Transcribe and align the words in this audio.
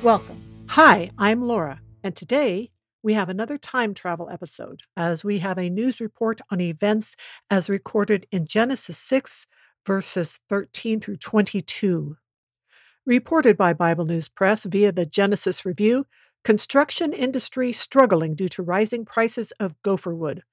Welcome. 0.00 0.64
Hi, 0.68 1.10
I'm 1.18 1.42
Laura, 1.42 1.80
and 2.04 2.14
today 2.14 2.70
we 3.02 3.14
have 3.14 3.28
another 3.28 3.58
time 3.58 3.94
travel 3.94 4.30
episode 4.30 4.82
as 4.96 5.24
we 5.24 5.40
have 5.40 5.58
a 5.58 5.68
news 5.68 6.00
report 6.00 6.40
on 6.52 6.60
events 6.60 7.16
as 7.50 7.68
recorded 7.68 8.24
in 8.30 8.46
Genesis 8.46 8.96
6, 8.96 9.48
verses 9.84 10.38
13 10.48 11.00
through 11.00 11.16
22. 11.16 12.16
Reported 13.06 13.56
by 13.56 13.72
Bible 13.72 14.04
News 14.04 14.28
Press 14.28 14.62
via 14.62 14.92
the 14.92 15.04
Genesis 15.04 15.66
Review, 15.66 16.06
construction 16.44 17.12
industry 17.12 17.72
struggling 17.72 18.36
due 18.36 18.48
to 18.50 18.62
rising 18.62 19.04
prices 19.04 19.50
of 19.58 19.74
gopher 19.82 20.14
wood. 20.14 20.44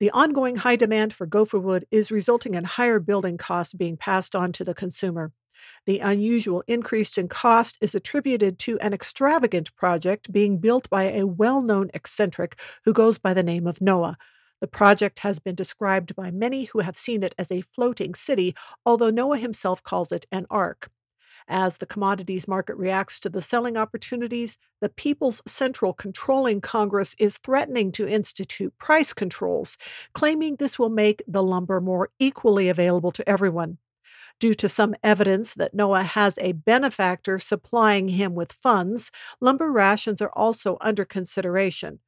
The 0.00 0.10
ongoing 0.10 0.56
high 0.56 0.76
demand 0.76 1.14
for 1.14 1.26
gopher 1.26 1.60
wood 1.60 1.86
is 1.92 2.10
resulting 2.10 2.54
in 2.54 2.64
higher 2.64 2.98
building 2.98 3.38
costs 3.38 3.72
being 3.72 3.96
passed 3.96 4.34
on 4.34 4.50
to 4.50 4.64
the 4.64 4.74
consumer. 4.74 5.30
The 5.86 5.98
unusual 5.98 6.62
increase 6.66 7.16
in 7.18 7.28
cost 7.28 7.78
is 7.80 7.94
attributed 7.94 8.58
to 8.60 8.78
an 8.80 8.92
extravagant 8.92 9.74
project 9.76 10.32
being 10.32 10.58
built 10.58 10.88
by 10.88 11.04
a 11.04 11.26
well 11.26 11.60
known 11.60 11.90
eccentric 11.94 12.58
who 12.84 12.92
goes 12.92 13.18
by 13.18 13.34
the 13.34 13.42
name 13.42 13.66
of 13.66 13.80
Noah. 13.80 14.16
The 14.60 14.68
project 14.68 15.18
has 15.18 15.38
been 15.38 15.54
described 15.54 16.16
by 16.16 16.30
many 16.30 16.64
who 16.64 16.78
have 16.78 16.96
seen 16.96 17.22
it 17.22 17.34
as 17.38 17.52
a 17.52 17.60
floating 17.60 18.14
city, 18.14 18.54
although 18.86 19.10
Noah 19.10 19.36
himself 19.36 19.82
calls 19.82 20.10
it 20.10 20.26
an 20.32 20.46
ark. 20.48 20.90
As 21.48 21.76
the 21.76 21.86
commodities 21.86 22.48
market 22.48 22.76
reacts 22.76 23.20
to 23.20 23.28
the 23.28 23.42
selling 23.42 23.76
opportunities, 23.76 24.56
the 24.80 24.88
People's 24.88 25.42
Central 25.46 25.92
Controlling 25.92 26.62
Congress 26.62 27.14
is 27.18 27.36
threatening 27.36 27.92
to 27.92 28.08
institute 28.08 28.72
price 28.78 29.12
controls, 29.12 29.76
claiming 30.14 30.56
this 30.56 30.78
will 30.78 30.88
make 30.88 31.22
the 31.28 31.42
lumber 31.42 31.82
more 31.82 32.08
equally 32.18 32.70
available 32.70 33.12
to 33.12 33.28
everyone 33.28 33.76
due 34.38 34.54
to 34.54 34.68
some 34.68 34.94
evidence 35.02 35.54
that 35.54 35.74
Noah 35.74 36.02
has 36.02 36.38
a 36.38 36.52
benefactor 36.52 37.38
supplying 37.38 38.08
him 38.08 38.34
with 38.34 38.52
funds, 38.52 39.10
lumber 39.40 39.70
rations 39.70 40.20
are 40.20 40.32
also 40.34 40.76
under 40.80 41.04
consideration. 41.04 42.00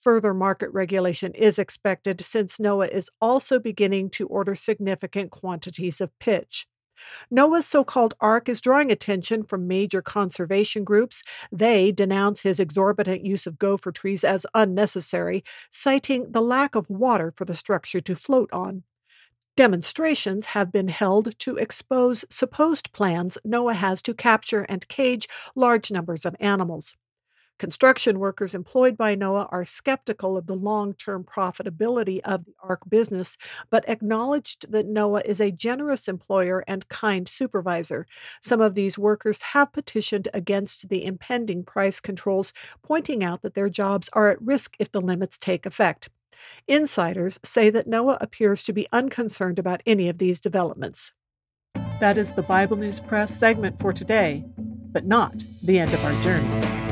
Further 0.00 0.34
market 0.34 0.70
regulation 0.72 1.34
is 1.34 1.58
expected 1.58 2.20
since 2.20 2.60
Noah 2.60 2.88
is 2.88 3.10
also 3.20 3.58
beginning 3.58 4.10
to 4.10 4.26
order 4.28 4.54
significant 4.54 5.30
quantities 5.30 6.00
of 6.00 6.16
pitch. 6.18 6.66
Noah's 7.30 7.66
so 7.66 7.84
called 7.84 8.14
ark 8.20 8.48
is 8.48 8.60
drawing 8.60 8.90
attention 8.90 9.44
from 9.44 9.68
major 9.68 10.02
conservation 10.02 10.84
groups. 10.84 11.22
They 11.52 11.92
denounce 11.92 12.40
his 12.40 12.58
exorbitant 12.58 13.24
use 13.24 13.46
of 13.46 13.58
gopher 13.58 13.92
trees 13.92 14.24
as 14.24 14.46
unnecessary, 14.54 15.44
citing 15.70 16.32
the 16.32 16.42
lack 16.42 16.74
of 16.74 16.88
water 16.90 17.32
for 17.36 17.44
the 17.44 17.54
structure 17.54 18.00
to 18.00 18.14
float 18.14 18.50
on. 18.52 18.84
Demonstrations 19.56 20.46
have 20.46 20.70
been 20.70 20.88
held 20.88 21.38
to 21.38 21.56
expose 21.56 22.24
supposed 22.30 22.92
plans 22.92 23.38
Noah 23.44 23.74
has 23.74 24.02
to 24.02 24.14
capture 24.14 24.62
and 24.68 24.86
cage 24.86 25.28
large 25.54 25.90
numbers 25.90 26.26
of 26.26 26.36
animals. 26.38 26.96
Construction 27.58 28.18
workers 28.18 28.54
employed 28.54 28.98
by 28.98 29.14
Noah 29.14 29.48
are 29.50 29.64
skeptical 29.64 30.36
of 30.36 30.46
the 30.46 30.54
long 30.54 30.92
term 30.92 31.24
profitability 31.24 32.20
of 32.22 32.44
the 32.44 32.52
Ark 32.62 32.82
business, 32.86 33.38
but 33.70 33.88
acknowledged 33.88 34.70
that 34.70 34.86
Noah 34.86 35.22
is 35.24 35.40
a 35.40 35.50
generous 35.50 36.06
employer 36.06 36.62
and 36.68 36.86
kind 36.90 37.26
supervisor. 37.26 38.06
Some 38.42 38.60
of 38.60 38.74
these 38.74 38.98
workers 38.98 39.40
have 39.40 39.72
petitioned 39.72 40.28
against 40.34 40.90
the 40.90 41.02
impending 41.02 41.64
price 41.64 41.98
controls, 41.98 42.52
pointing 42.82 43.24
out 43.24 43.40
that 43.40 43.54
their 43.54 43.70
jobs 43.70 44.10
are 44.12 44.28
at 44.28 44.42
risk 44.42 44.76
if 44.78 44.92
the 44.92 45.00
limits 45.00 45.38
take 45.38 45.64
effect. 45.64 46.10
Insiders 46.68 47.38
say 47.42 47.70
that 47.70 47.86
Noah 47.86 48.18
appears 48.20 48.62
to 48.64 48.72
be 48.72 48.86
unconcerned 48.92 49.58
about 49.58 49.82
any 49.86 50.08
of 50.08 50.18
these 50.18 50.40
developments. 50.40 51.12
That 52.00 52.18
is 52.18 52.32
the 52.32 52.42
Bible 52.42 52.76
News 52.76 53.00
Press 53.00 53.36
segment 53.36 53.78
for 53.78 53.92
today, 53.92 54.44
but 54.58 55.06
not 55.06 55.44
the 55.62 55.78
end 55.78 55.94
of 55.94 56.04
our 56.04 56.22
journey. 56.22 56.85